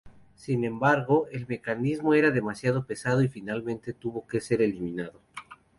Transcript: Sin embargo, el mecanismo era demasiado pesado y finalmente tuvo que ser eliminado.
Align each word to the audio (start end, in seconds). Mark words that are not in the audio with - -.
Sin 0.33 0.63
embargo, 0.63 1.27
el 1.31 1.45
mecanismo 1.45 2.15
era 2.15 2.31
demasiado 2.31 2.87
pesado 2.87 3.21
y 3.21 3.27
finalmente 3.27 3.93
tuvo 3.93 4.25
que 4.25 4.41
ser 4.41 4.63
eliminado. 4.63 5.21